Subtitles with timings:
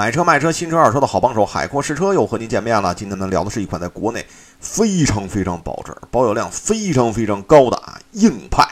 [0.00, 2.94] 买车卖车，新车二手车的好帮手，海阔试车又和您见面了。
[2.94, 4.26] 今天呢，聊的是一款在国内
[4.58, 8.66] 非常非常保值、保有量非常非常高的啊硬派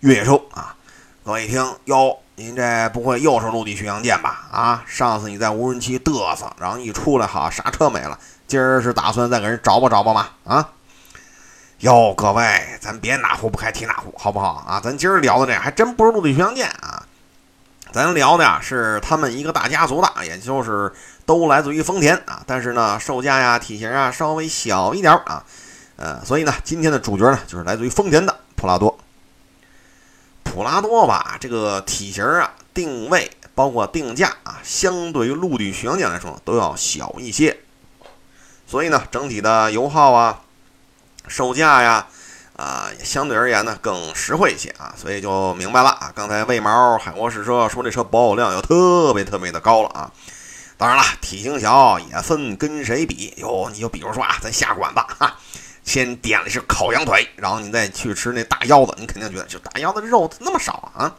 [0.00, 0.74] 越野车啊。
[1.26, 4.48] 各位一听哟，您这不会又是陆地巡洋舰吧？
[4.50, 10.28] 啊，上次你在无人区嘚瑟，然后一出来好刹车没了，今儿是打算再给人找吧找吧吗？
[10.44, 10.70] 啊？
[11.80, 14.80] 哟，各位，咱别哪壶不开提哪壶，好不好啊？
[14.82, 17.01] 咱今儿聊的这还真不是陆地巡洋舰啊。
[17.92, 20.90] 咱聊的呀是他们一个大家族的，也就是
[21.26, 25.44] 都来自于丰田啊，但是呢售价呀体型啊稍微小一点啊，
[25.96, 28.98] 呃，所以呢今天的主角呢就是来自于丰田的普拉多。
[30.42, 37.58] 普拉多吧，这个体型啊、定位包括定价啊，相对于陆地巡洋舰来说都要小一些，
[38.66, 40.40] 所以呢整体的油耗啊、
[41.28, 42.06] 售价呀。
[42.62, 46.12] 啊相对而言呢更实惠一些啊，所以就明白了啊。
[46.14, 50.12] 刚才魏毛海沃试车说这车保有量又特别特别的高了啊。
[50.76, 53.68] 当然了，体型小也分跟谁比哟。
[53.72, 55.36] 你就比如说啊，咱下馆子哈，
[55.84, 61.14] 先点了是烤羊腿，然后你再去吃那大腰子，你肯定觉得就大腰子肉那么少啊。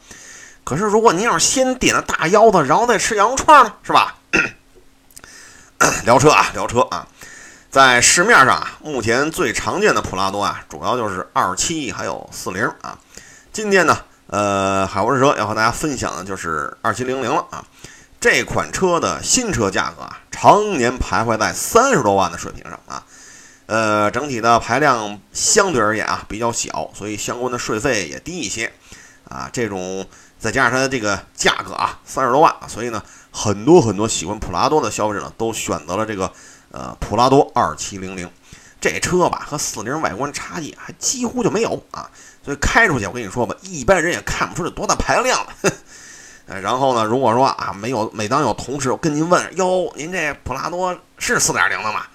[0.65, 4.15] 可是如果您要是先点了大腰子，然后再吃羊肉串呢，是吧？
[6.05, 7.07] 聊车啊，聊车啊。
[7.73, 12.99] 在市面上啊，目前最常见的普拉多啊，主要就是二七还有四零啊。
[13.51, 17.65] 今天呢，呃，海沃士车要和大家分享的就是二七零零了啊。
[18.21, 23.03] 这款车的新车价格啊，常年徘徊在三十多万的水平上啊。
[23.65, 28.71] 呃，整体的排量相对而言啊比较小，所以相关的税费也低一些
[29.27, 29.49] 啊。
[29.51, 30.07] 这种
[30.37, 33.01] 再加上它的这个价格啊，三十多万，所以呢，
[33.31, 36.31] 很多很多喜欢普拉多的消费者呢，都选择了这个。
[36.73, 38.27] 呃，普拉多二七零零
[38.81, 42.09] 这车吧，和四零外观差异还几乎就没有啊，
[42.43, 45.53] 所以开出去，我跟你说吧，一般人也看不出这多大排量了。
[46.47, 52.07] 呃，然后呢，如果说啊，没有，每当有同事跟您问，哟，您这普拉多是四点零的吗？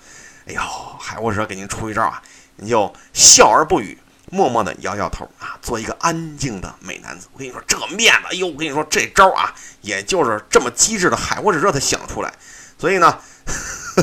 [0.48, 0.60] 哎呦，
[0.98, 2.20] 海沃车给您出一招啊，
[2.56, 3.96] 你就笑而不语，
[4.32, 7.28] 默默的摇摇头啊，做一个安静的美男子。
[7.32, 12.34] 我跟你说，这面子，哎呦，我跟你说这招啊，也就是这么机智的海沃车才想出来。
[12.76, 13.16] 所以呢。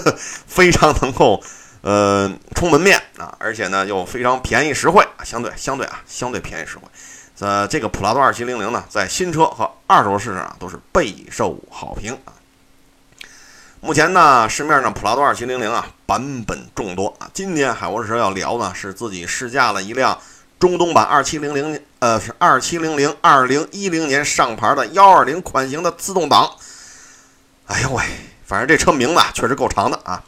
[0.47, 1.41] 非常能够，
[1.81, 6.83] 呃，充门面啊，而且呢又非常便宜实惠啊，相对相对啊，相对便宜实惠。
[7.39, 12.31] 呃，这个普拉多二七零零呢，在新车和二手市场啊都是备受好评啊。
[13.81, 17.29] 目前呢，市面上普拉多二七零零啊版本众多啊。
[17.33, 20.17] 今天海沃士要聊呢，是自己试驾了一辆
[20.57, 26.49] 中东版二七零零，呃，是二七零零二零一零年上牌的幺二零款型的自动挡。
[27.67, 28.03] 哎呦喂！
[28.45, 30.21] 反正这车名字确实够长的啊，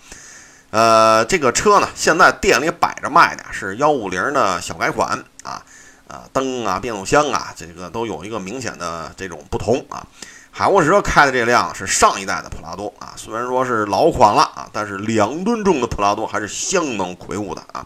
[0.72, 5.62] 呃，这个车呢，现在店里摆着卖的是幺五零的小改款啊，
[6.08, 10.06] 呃，灯啊、变速箱啊，这个都有一个明显的这种不同啊。
[10.50, 17.86] 海沃士车开的这辆是上一代的普拉多啊，虽然说是老款了啊，但是两吨重的普拉多还是相当魁梧的啊，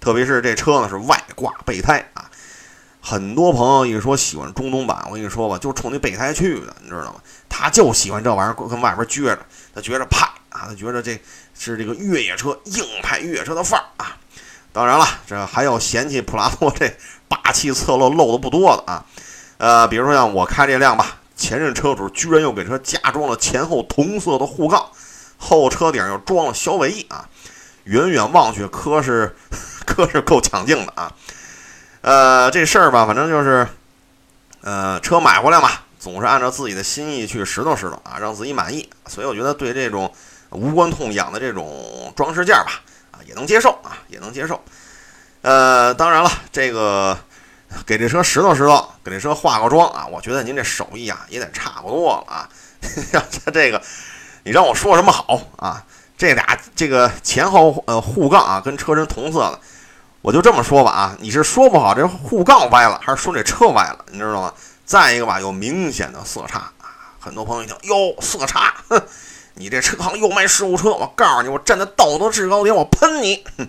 [0.00, 2.23] 特别是这车呢是外挂备胎啊。
[3.06, 7.16] 很多朋友一说喜欢中东版，我跟你说吧，就冲那备胎去的，你知道吗？
[7.50, 9.38] 他就喜欢这玩意儿，跟外边撅着，
[9.74, 11.20] 他觉着派啊，他觉着这
[11.52, 14.16] 是这个越野车硬派越野车的范儿啊。
[14.72, 16.96] 当然了，这还有嫌弃普拉多这
[17.28, 19.04] 霸气侧漏漏的不多的啊。
[19.58, 24.82] 呃，比如说像我开这辆吧，前任车主居然又给车加装了前后同色的护杠，
[25.36, 27.28] 后车顶又装了小尾翼啊，
[27.84, 29.36] 远远望去可是
[29.84, 31.12] 可是够抢镜的啊。
[32.04, 33.66] 呃，这事儿吧，反正就是，
[34.60, 38.86] 呃，车买回来嘛，总是按照自己的心意去拾掇拾掇啊，让自己满意。
[39.06, 40.12] 所以我觉得对这种
[40.50, 44.62] 无关痛痒的这种装饰件吧，啊，也能接受啊，也能接受。
[45.40, 47.18] 呃，当然了，这个
[47.86, 52.46] 给这车拾掇拾掇，给这车化个妆啊，我觉得您这手艺啊也得差不多了啊。
[53.12, 53.80] 他 这个，
[54.42, 55.82] 你让我说什么好啊？
[56.18, 59.58] 这俩这个前后呃护杠啊，跟车身同色的。
[60.24, 63.98] 我就这么说吧啊，你是说不好这护杠歪了，还是说这车歪了？
[64.10, 64.50] 你知道吗？
[64.86, 67.12] 再一个吧，有明显的色差啊。
[67.20, 68.98] 很多朋友一听哟，色差，哼，
[69.52, 73.44] 你这车行又卖事故车，我告诉你，我站在道德制高点，我喷你！
[73.58, 73.68] 哼，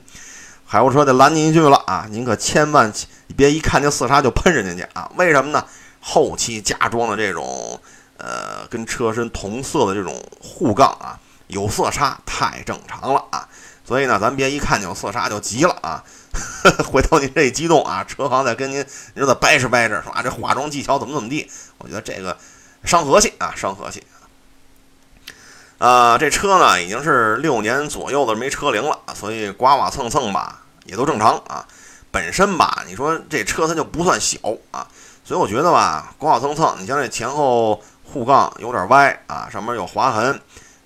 [0.65, 2.89] 海沃车得拦您一句了啊，您可千万
[3.35, 5.11] 别一看见色差就喷人家去啊！
[5.17, 5.65] 为什么呢？
[5.99, 7.77] 后期加装的这种
[8.15, 13.45] 呃跟车身同色的这种护杠啊，有色差太正常了啊。
[13.83, 16.03] 所以呢，咱别一看见有色差就急了啊！
[16.91, 21.49] 回头您这一激动啊，车行再跟您您再掰扯掰扯，说啊这化妆技巧怎么怎么地？
[21.77, 22.37] 我觉得这个
[22.83, 24.03] 伤和气啊，伤和气
[25.77, 26.17] 啊！
[26.17, 31.65] 这车呢已经是六年左右的没车龄了，所以刮刮蹭蹭吧也都正常啊。
[32.11, 34.37] 本身吧，你说这车它就不算小
[34.71, 34.87] 啊，
[35.23, 40.39] 所以我觉得吧，刮刮蹭蹭，你像这前后护杠有点歪啊，上面有划痕。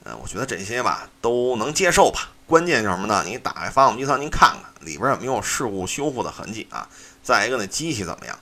[0.04, 2.30] 呃，我觉得这些吧都能接受吧。
[2.50, 3.24] 关键是什么呢？
[3.24, 6.90] 你打开发动机舱，您看看里边有没有事故修复的痕迹啊？
[7.22, 8.36] 再一个，那机器怎么样？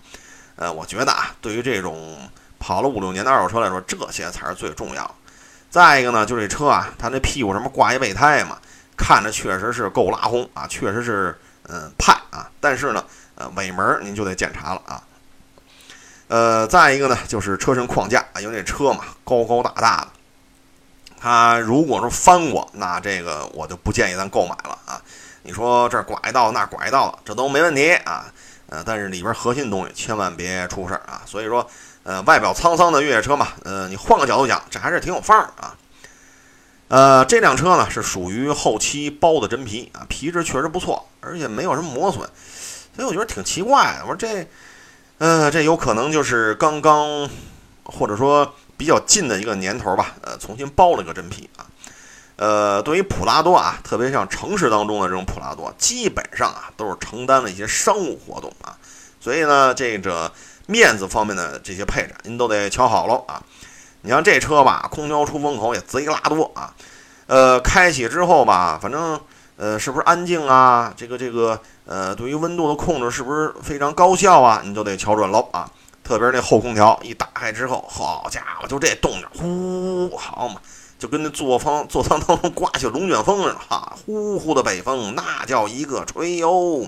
[0.55, 2.17] 呃，我觉得啊，对于这种
[2.57, 5.13] 跑了五六年的二手车来说，这些才是最重要。
[5.69, 8.57] 再一个呢，就这车啊，它那屁股什么挂一备胎嘛，
[8.95, 11.37] 看着确实是够拉轰啊，确实是
[11.67, 12.49] 嗯派啊。
[12.61, 13.03] 但是呢，
[13.35, 15.03] 呃，尾门您就得检查了啊。
[16.29, 20.07] 呃，再一个呢，就是车身框架，因为这车嘛高高大大的，
[21.19, 25.01] 它如果说翻过，那这个我就不建议咱购买了啊。
[25.43, 28.25] 你说这拐道那拐道，这都没问题啊。
[28.69, 31.21] 呃，但是里边核心东西千万别出事儿啊。
[31.25, 31.67] 所以说，
[32.03, 35.75] 呃，外表沧桑的越野车嘛，呃，你换个角度讲，这还是挺有范儿啊。
[36.89, 42.29] 呃，这辆车呢是属于后期包的真皮啊，皮质确实不错，而且没有什么磨损，
[42.95, 44.01] 所以我觉得挺奇怪的。
[44.03, 44.47] 我说这。
[45.19, 47.27] 呃，这有可能就是刚刚，
[47.83, 50.15] 或者说比较近的一个年头吧。
[50.21, 51.65] 呃，重新包了一个真皮啊。
[52.37, 58.77] 呃，对于普拉多啊，特别像城市当中的这种普拉多，基本上啊都是承担了一些商务活动啊。
[59.19, 60.31] 所以呢，这个
[60.67, 63.41] 面子方面的这些配置，您都得瞧好喽啊。
[64.01, 66.73] 你像这车吧，空调出风口也贼拉多啊。
[67.25, 69.19] 呃，开启之后吧，反正。
[69.59, 70.93] 呃，是不是安静啊？
[70.95, 74.61] 这个这个，呃，对于温度的控制是不是非常高效啊？
[74.63, 75.67] 你都得瞧准喽啊！
[76.07, 80.55] 特别是那后空调一打开之后，好家伙，就这动静，呼，好嘛，
[80.97, 86.87] 就跟那座舱座舱当中刮起龙卷风似的哈，呼呼的北风，那叫一个吹哟！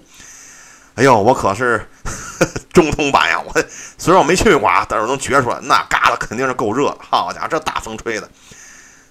[0.95, 1.86] 哎呦，我可是
[2.71, 3.42] 中通版呀！
[3.45, 3.54] 我
[3.98, 6.98] 虽然我没去过啊，但是我能觉出来，那嘎达肯定是够热的。
[7.01, 8.30] 好家伙，这大风吹的，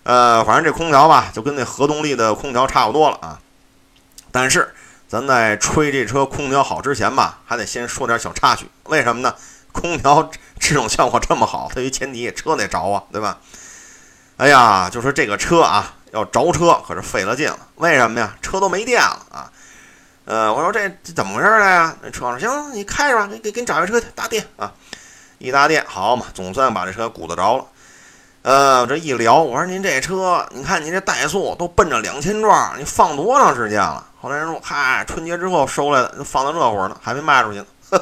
[0.05, 3.39] 呃，反正这空调吧，就跟那核动力的空调差不多了啊。
[4.33, 4.75] 但是，
[5.07, 8.67] 咱在吹这车空调好之前吧，还得先说点小插曲。
[8.85, 9.35] 为什么呢？
[9.73, 13.39] 空调制冷效果这么好，它一前提车得着啊，对吧？
[14.37, 17.59] 哎呀，就说这个车啊，要着车可是费了劲了。
[17.77, 18.37] 为什么呀？
[18.41, 19.51] 车都没电了啊！
[20.25, 21.97] 呃，我说这这怎么回事儿呀？
[22.03, 24.73] 那车说行，你开着吧，给给给你找一车去搭电啊！
[25.39, 27.65] 一搭电，好嘛，总算把这车鼓捣着了。
[28.43, 34.05] 呃，这一聊，我说您这车，你看您这怠速都奔着两千转，你放多长时间了？
[34.21, 37.67] 后来人说，嗨，春节之后收来的，放到这会儿呢，还没卖出去呢。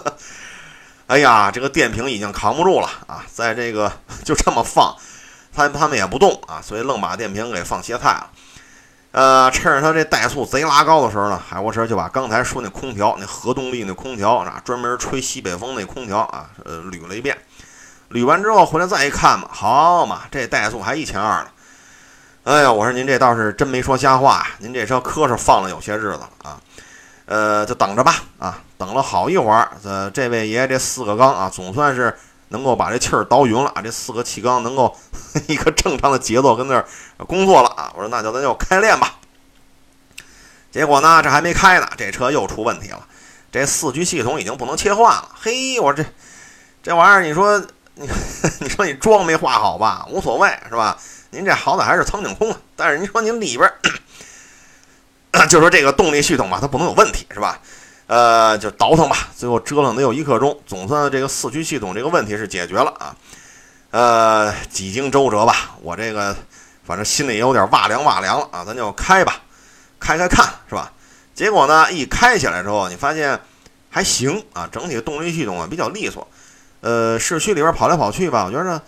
[1.06, 3.92] 哎呀，这个电瓶已经扛不住了啊，在这个
[4.24, 4.94] 就这么放，
[5.54, 8.30] 他他们也不动啊，所以愣把电瓶给放歇菜了。
[9.12, 17.38] 呃，趁着他这怠速贼拉高的时候呢，海沃车就把刚才说那空调，那核动力那空调啊，专门吹西北风那空调啊，呃，捋了一遍。
[18.10, 21.48] 捋完之后回来再一看嘛，好嘛，这怠速还一千二呢。
[22.44, 26.60] 哎呀，我说您这倒是真没说瞎话，您这车磕是放了有些日子了啊。
[27.26, 32.16] 呃，就等着吧啊，等了好一会儿，呃，这位爷这四个缸啊，总算是
[32.48, 34.96] 能够把这气儿倒匀了，这四个气缸能够
[35.46, 36.86] 一个正常的节奏跟那儿
[37.26, 37.92] 工作了啊。
[37.94, 39.16] 我说那就咱就开练吧。
[40.70, 43.06] 结果呢，这还没开呢，这车又出问题了，
[43.52, 45.30] 这四驱系统已经不能切换了。
[45.34, 46.08] 嘿，我说这
[46.82, 47.62] 这玩意儿，你说。
[47.98, 48.06] 你
[48.60, 50.06] 你说你妆没化好吧？
[50.10, 50.98] 无所谓是吧？
[51.30, 52.58] 您这好歹还是苍井空啊。
[52.76, 53.72] 但是您说您里边，
[55.48, 57.60] 就说这个动力系统吧，它不能有问题是吧？
[58.06, 59.28] 呃，就倒腾吧。
[59.36, 63.16] 最后折腾得有一刻钟，总算这个四驱系统这个问题是解决了啊。
[63.90, 66.36] 呃，几经周折吧，我这个
[66.84, 68.64] 反正心里也有点哇凉哇凉了啊。
[68.64, 69.40] 咱就开吧，
[69.98, 70.92] 开开看是吧？
[71.34, 73.38] 结果呢，一开起来之后，你发现
[73.90, 76.26] 还行啊，整体动力系统啊比较利索。
[76.80, 78.80] 呃，市区里边跑来跑去吧，我觉得，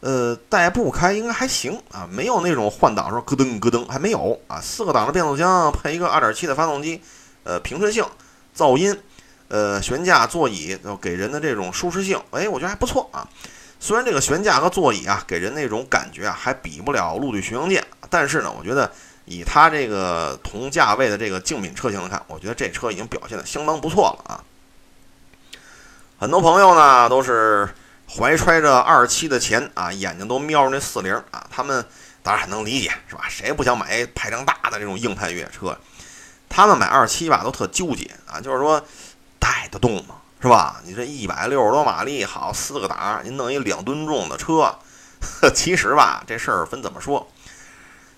[0.00, 4.60] 呃，代步开应该还行啊，没有那种换挡时候咯噔咯噔，还没有啊。
[4.60, 7.02] 四个档的变速箱配一个2.7的发动机，
[7.44, 8.04] 呃，平顺性、
[8.56, 8.98] 噪音、
[9.48, 13.28] 呃，悬架、座椅给人的这种舒适性，哎，我觉得还不错啊。
[13.78, 18.90] 虽然这个悬架和座椅啊，给人那种感觉啊，还比不了陆地巡洋舰，但是呢，我觉得
[19.26, 24.40] 以它这个同价位的这个竞品车型来看，我觉得这车已经表现的相当不错了啊。
[26.18, 27.68] 很多朋友呢都是
[28.16, 31.84] 怀揣着二七的钱啊，眼睛都瞄着那四零啊，他们
[32.22, 33.24] 当然能理解是吧？
[33.28, 35.78] 谁不想买排量大的这种硬派越野车？
[36.48, 38.84] 他们买二七吧都特纠结啊，就是说
[39.38, 40.16] 带得动吗？
[40.42, 40.80] 是吧？
[40.84, 44.74] 你这一百六十多马力，好四个档，您弄一两吨重的车，
[45.54, 47.30] 其实吧这事儿分怎么说？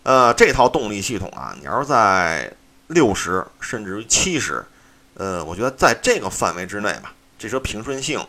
[0.04, 2.52] 呃，这套动力系统啊，你要是在
[2.87, 4.64] 六十甚至于七十，
[5.14, 7.12] 呃，我觉得在这个范围之内吧。
[7.38, 8.25] 这车平顺性、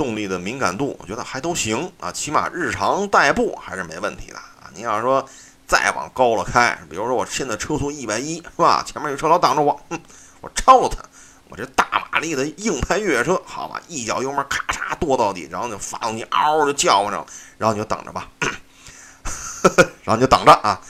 [0.00, 4.72] 动力的敏感度，我觉得还都行啊，起码日常代步还是没问题的啊。
[4.74, 5.22] 你要说
[5.66, 8.82] 再往高了开，比如说我现在车速一百一，是吧？
[8.82, 10.00] 前面有车老挡着我，哼，
[10.40, 11.02] 我超了它，
[11.50, 17.26] 我这大马力的硬派越野车，好吧，一脚油门咔嚓跺到底，然后就发动机嗷就叫唤着，
[17.58, 18.26] 然后你就等着吧，
[20.04, 20.80] 然后你就等着啊。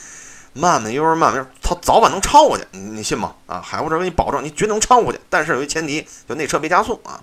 [0.52, 3.34] 慢慢悠悠，慢慢悠，它早晚能超过去，你你信吗？
[3.46, 5.20] 啊，海沃这给你保证，你绝对能超过去。
[5.28, 7.18] 但是有一前提，就那车别加速啊。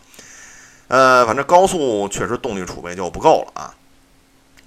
[0.87, 3.73] 呃，反正高速确实动力储备就不够了啊。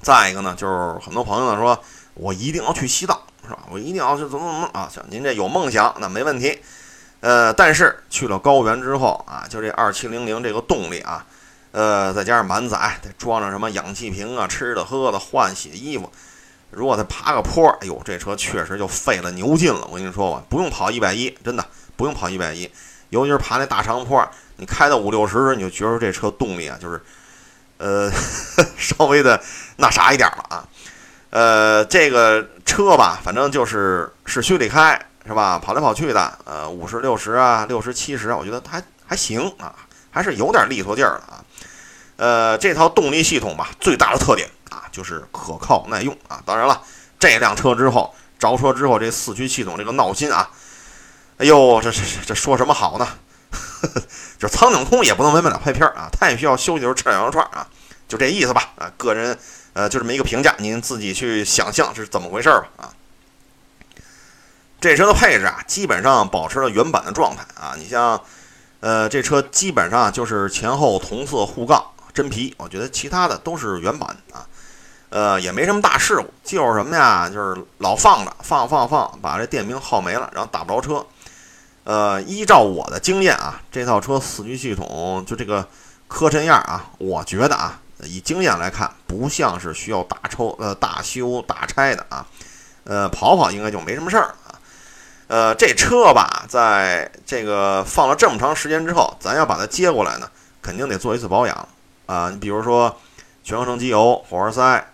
[0.03, 1.79] 再一个呢，就是很多朋友呢说，
[2.15, 3.59] 我一定要去西藏，是吧？
[3.71, 4.89] 我一定要去怎么怎么啊？
[4.93, 6.59] 行，您这有梦想那没问题。
[7.21, 11.27] 呃，但是去了高原之后啊，就这二七零零这个动力啊，
[11.73, 16.11] 呃，再加上满载，得装上什么氧气瓶啊、吃的喝的、换洗衣服。
[16.71, 19.87] 如果再爬个坡，哎呦，这车确实就费了牛劲了。
[19.91, 21.63] 我跟你说吧，不用跑一百一，真的
[21.97, 22.71] 不用跑一百一，
[23.11, 24.27] 尤其是爬那大长坡。
[24.61, 27.01] 你开到五六十，你就觉得这车动力啊，就是，
[27.79, 28.13] 呃，
[28.77, 29.43] 稍微的
[29.77, 30.69] 那啥一点了啊。
[31.31, 35.59] 呃，这个车吧，反正就是市区里开是吧？
[35.59, 39.75] 跑来跑去的，呃，五十六十啊，六十七十啊，我觉得还还行啊，
[40.11, 41.45] 还是有点利索劲儿的啊。
[42.17, 46.43] 呃，这套动力系统吧，最大的特点啊，就是可靠耐用啊。
[46.45, 46.83] 当然了，
[47.19, 50.51] 这辆车之后着车之后，这四驱系统这个闹心啊，
[51.39, 53.09] 哎呦，这这这说什么好呢？
[54.39, 57.67] 就是苍井空也不能完美了拍片啊，他也需要休息的时候吃点羊肉串啊，
[58.09, 59.39] 就这意思吧啊，个人
[59.73, 62.95] 呃就这么一个评价，您自己去想象是怎么回事吧啊。
[64.81, 68.19] 这车的配置啊，基本上保持了原版的状态啊，你像
[68.81, 74.47] 呃这车基本上就是前后同色护杠真皮，我觉得其他的都是原版啊，
[75.11, 81.05] 呃也没什么大事故，就是什么呀，就是老放着放放放，把这电瓶耗没了，然后打不着车。
[81.85, 85.67] 呃，依照我的经验啊，这套车四驱系统就这个
[86.07, 92.27] 磕碜样啊，我觉得啊，以经验来看，不像是需要大抽呃大修大拆的啊，
[92.85, 94.55] 呃，跑跑应该就没什么事儿啊。
[95.29, 101.69] 呃，这车吧，在这个放了这么长时间之后，咱要把它接过来呢，肯定得做一次保养
[102.07, 102.29] 啊。
[102.31, 102.95] 你比如说
[103.43, 104.87] 全合成机油、火花塞、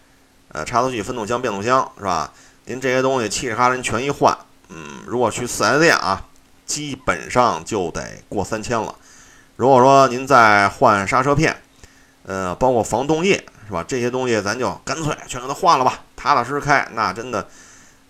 [0.53, 2.33] 呃差速器、分动箱、变速箱是吧？
[2.67, 4.37] 您这些东西嘁哩哈啦全一换，
[4.69, 6.25] 嗯，如果去四 S 店啊。
[6.67, 8.95] 基本上就得过三千了。
[9.57, 11.57] 如果说您再换刹车片，
[12.25, 13.83] 呃，包括防冻液，是吧？
[13.87, 16.87] 这些东西咱就干脆全给它换了吧，踏踏实实开。
[16.93, 17.49] 那真的，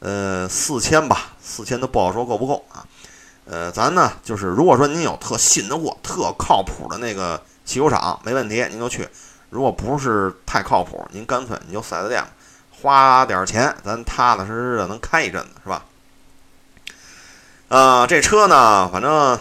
[0.00, 2.84] 呃，四千吧，四千都不好说够不够啊。
[3.44, 9.08] 呃，咱呢就是，如果说您有特信得过、特靠谱的那个汽修厂，没问题，您就去。
[9.50, 12.24] 如果不是太靠谱，您干脆你就四 S 店，
[12.80, 15.84] 花点钱，咱踏踏实实的能开一阵子，是吧？
[17.68, 19.36] 呃，这车呢，反正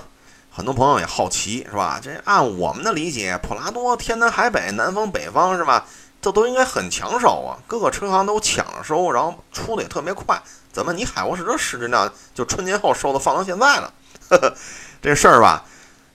[0.50, 2.00] 很多朋友也好奇，是吧？
[2.02, 5.86] 这按我们的理解，普拉多天南海北，南方北方，是吧？
[6.20, 10.42] 这都应该很抢手啊，各个车行都抢着收，然后出的也特别快。
[10.72, 13.94] 怎么你海沃士车实质量就春节后收的放到现在了？
[15.04, 15.64] 这事儿吧，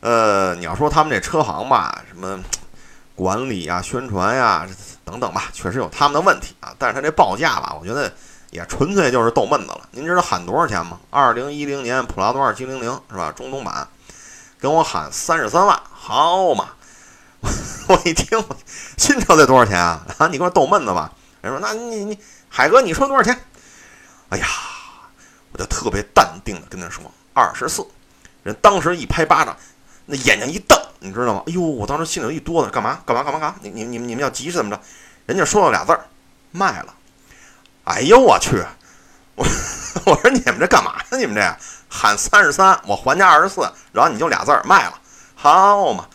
[0.01, 2.43] 呃，你要说他们这车行吧，什么
[3.15, 4.67] 管理啊、宣传呀
[5.05, 6.75] 等等吧，确实有他们的问题啊。
[6.77, 8.13] 但是他这报价吧，我觉得。
[8.51, 9.89] 也纯粹就是逗闷子了。
[9.93, 10.99] 您知道喊多少钱吗？
[11.11, 13.33] 二零一零年普拉多二七零零是吧？
[13.33, 13.89] 中东版，
[14.59, 16.71] 跟我喊三十三万，好嘛！
[17.89, 18.43] 我一听，
[18.97, 20.05] 新车得多少钱啊？
[20.19, 21.13] 啊，你给我逗闷子吧。
[21.41, 23.41] 人说，那你你海哥，你说多少钱？
[24.29, 24.47] 哎呀，
[25.53, 27.03] 我就特别淡定的跟他说
[27.33, 27.87] 二十四。
[28.43, 29.57] 人当时一拍巴掌，
[30.07, 31.43] 那眼睛一瞪，你知道吗？
[31.47, 33.57] 哎呦，我当时心里头一哆嗦，干嘛干嘛干嘛干嘛？
[33.63, 34.83] 你你你们你们要急是怎么着？
[35.27, 36.05] 人家说了俩字儿，
[36.51, 36.95] 卖了。
[37.91, 38.65] 哎呦我去！
[39.35, 39.45] 我
[40.07, 41.19] 我说你们这干嘛呢？
[41.19, 41.57] 你们这
[41.89, 44.95] 喊三十三，我还价二十四，然后你就俩字儿卖了，
[45.35, 46.07] 好嘛？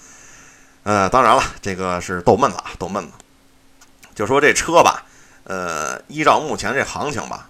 [0.84, 3.12] 呃，当然了，这个是逗闷子啊，逗闷子。
[4.16, 5.04] 就说这车吧，
[5.44, 7.50] 呃，依照目前这行情吧，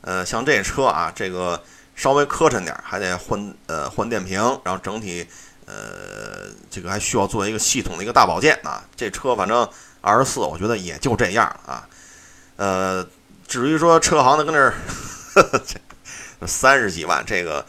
[0.00, 1.62] 呃，像这车啊，这个
[1.94, 5.28] 稍微磕碜点，还得换呃换电瓶，然后整体
[5.66, 8.82] 呃这个还需要做一个系统的一个大保健啊。
[8.96, 9.68] 这车反正
[10.00, 11.86] 二十四，我觉得也就这样啊，
[12.56, 13.06] 呃。
[13.46, 14.74] 至于说车行的跟那儿
[16.46, 17.64] 三十几万，这个，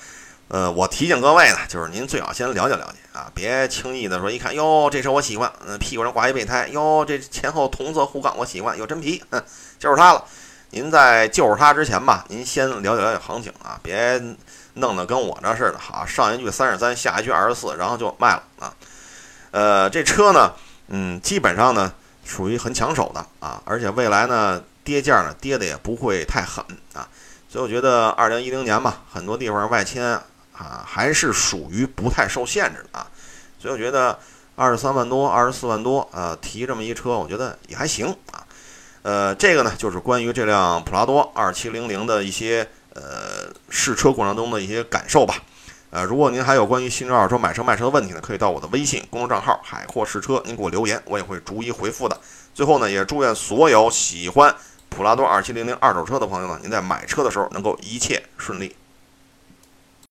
[0.49, 9.41] 呃，我提醒各位呢，就是您最好先了解了解啊，别轻易的说一看哟，这车我喜欢，嗯，屁股上挂一备胎，哟，这前后同色护杠我喜欢，有真皮，哼，
[9.79, 10.25] 就是它了。
[10.71, 14.21] 您在就是它之前吧，您先了解了解行情啊，别
[14.73, 18.73] 弄得跟我这似的，好，上一句三十三，下一句二十四，然后就卖了啊。
[19.51, 20.51] 呃，这车呢，
[20.89, 21.93] 嗯，基本上呢
[22.25, 24.61] 属于很抢手的啊，而且未来呢。
[24.87, 26.63] 跌价呢，跌的也不会太狠
[26.93, 27.05] 啊，
[27.49, 30.01] 所以我觉得二零一零年嘛，很多地方外迁
[30.53, 33.05] 啊，还是属于不太受限制的啊，
[33.59, 34.17] 所以我觉得
[34.55, 38.47] 二十三万多、二十四万多，呃，提这么一车，我觉得也还行啊。
[39.01, 45.35] 呃，这个呢，就是关于这辆普拉多二七零零的一些呃试车过程中的一些感受吧。
[45.89, 52.17] 呃，如果您还有关于新车、二手车买车卖车的问题呢，可以到我的微信公众账号“海阔试车”，您给我留言，我也会逐一回复的。
[52.53, 54.55] 最后呢，也祝愿所有喜欢。
[54.97, 58.75] 普拉多二七零零二手车的朋友呢，您在买车的时候能够一切顺利。